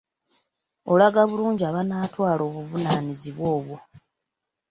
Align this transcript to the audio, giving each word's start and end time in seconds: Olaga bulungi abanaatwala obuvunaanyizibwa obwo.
Olaga 0.91 1.21
bulungi 1.29 1.63
abanaatwala 1.69 2.41
obuvunaanyizibwa 2.49 3.45
obwo. 3.57 3.77